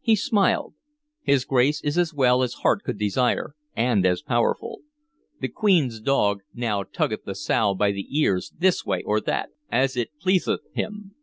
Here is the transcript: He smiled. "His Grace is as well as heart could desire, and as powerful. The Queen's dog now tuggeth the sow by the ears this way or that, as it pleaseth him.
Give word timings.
He 0.00 0.16
smiled. 0.16 0.74
"His 1.22 1.44
Grace 1.44 1.80
is 1.82 1.96
as 1.96 2.12
well 2.12 2.42
as 2.42 2.52
heart 2.52 2.82
could 2.82 2.98
desire, 2.98 3.54
and 3.76 4.04
as 4.04 4.22
powerful. 4.22 4.80
The 5.40 5.46
Queen's 5.46 6.00
dog 6.00 6.40
now 6.52 6.82
tuggeth 6.82 7.22
the 7.22 7.36
sow 7.36 7.74
by 7.76 7.92
the 7.92 8.08
ears 8.18 8.52
this 8.58 8.84
way 8.84 9.02
or 9.04 9.20
that, 9.20 9.50
as 9.70 9.96
it 9.96 10.10
pleaseth 10.20 10.62
him. 10.74 11.14